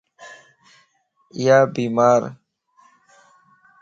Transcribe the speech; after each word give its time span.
ايا 1.37 1.59
بيمارَ 1.73 2.21